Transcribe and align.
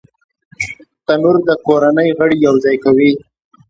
تنور 1.05 1.35
د 1.47 1.49
کورنۍ 1.67 2.09
غړي 2.17 2.35
یو 2.45 2.55
ځای 2.63 2.75
کوي 2.83 3.11